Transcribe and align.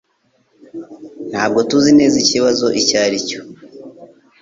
Ntabwo 1.31 1.59
tuzi 1.69 1.91
neza 1.99 2.15
ikibazo 2.23 2.65
icyo 2.79 2.95
ari 3.05 3.17
cyo. 3.27 3.41